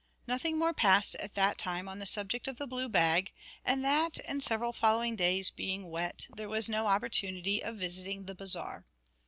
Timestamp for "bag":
2.89-3.31